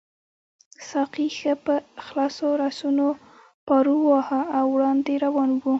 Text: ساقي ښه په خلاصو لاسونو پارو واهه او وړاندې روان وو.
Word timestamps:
ساقي 0.89 1.27
ښه 1.37 1.53
په 1.65 1.73
خلاصو 2.05 2.47
لاسونو 2.61 3.07
پارو 3.67 3.95
واهه 4.09 4.41
او 4.57 4.65
وړاندې 4.75 5.13
روان 5.25 5.49
وو. 5.53 5.69